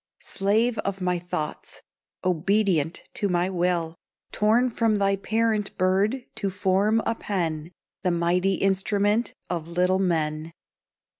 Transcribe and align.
Slave 0.23 0.79
of 0.79 0.99
my 0.99 1.19
thoughts, 1.19 1.83
obedient 2.23 3.03
to 3.13 3.29
my 3.29 3.51
will, 3.51 3.93
Torn 4.31 4.71
from 4.71 4.95
thy 4.95 5.15
parent 5.15 5.77
bird 5.77 6.25
to 6.37 6.49
form 6.49 7.03
a 7.05 7.13
pen, 7.13 7.71
The 8.01 8.09
mighty 8.09 8.55
instrument 8.55 9.35
of 9.47 9.67
little 9.67 9.99
men! 9.99 10.53